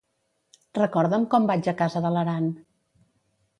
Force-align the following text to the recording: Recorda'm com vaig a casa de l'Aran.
Recorda'm 0.77 1.27
com 1.35 1.45
vaig 1.53 1.71
a 1.73 1.75
casa 1.83 2.03
de 2.09 2.13
l'Aran. 2.17 2.51